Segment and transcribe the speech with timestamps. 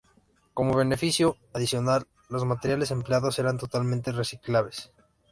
[0.55, 4.91] Como beneficio adicional los materiales empleados eran totalmente reciclables.